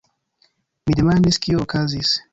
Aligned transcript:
Mi 0.89 0.97
demandis, 1.01 1.41
kio 1.45 1.63
okazis. 1.67 2.17